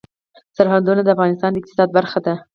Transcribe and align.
سرحدونه 0.57 1.01
د 1.03 1.07
افغانستان 1.15 1.49
د 1.51 1.55
اقتصاد 1.59 1.89
برخه 1.97 2.19
ده. 2.25 2.33